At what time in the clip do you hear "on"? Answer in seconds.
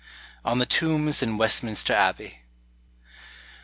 0.43-0.57